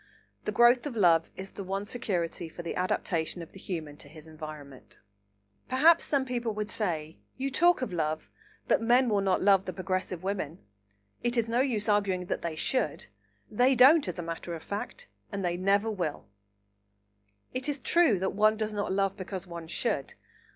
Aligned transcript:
The 0.45 0.51
growth 0.51 0.87
of 0.87 0.95
love 0.95 1.29
is 1.37 1.51
the 1.51 1.63
one 1.63 1.85
security 1.85 2.49
for 2.49 2.63
the 2.63 2.75
adaptation 2.75 3.43
of 3.43 3.51
the 3.51 3.59
Human 3.59 3.97
to 3.97 4.07
his 4.07 4.25
environment. 4.25 4.97
Perhaps 5.69 6.05
some 6.05 6.25
people 6.25 6.55
would 6.55 6.71
say, 6.71 7.19
"You 7.37 7.51
talk 7.51 7.83
of 7.83 7.93
love, 7.93 8.31
but 8.67 8.81
men 8.81 9.09
will 9.09 9.21
not 9.21 9.43
love 9.43 9.65
the 9.65 9.73
progressive 9.73 10.23
women. 10.23 10.57
It 11.23 11.37
is 11.37 11.47
no 11.47 11.59
use 11.61 11.87
arguing 11.87 12.25
that 12.25 12.41
they 12.41 12.55
should; 12.55 13.05
they 13.51 13.75
don't, 13.75 14.07
as 14.07 14.17
a 14.17 14.23
matter 14.23 14.55
of 14.55 14.63
fact, 14.63 15.07
and 15.31 15.45
they 15.45 15.55
never 15.55 15.91
will." 15.91 16.25
It 17.53 17.69
is 17.69 17.77
true 17.77 18.17
that 18.17 18.33
one 18.33 18.57
does 18.57 18.73
not 18.73 18.91
love 18.91 19.15
because 19.15 19.45
one 19.45 19.67
should. 19.67 20.15